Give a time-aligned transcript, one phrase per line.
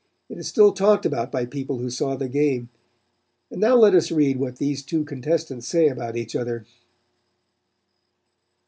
[0.29, 2.69] It is still talked about by people who saw the game,
[3.51, 6.65] and now let us read what these two contestants say about each other.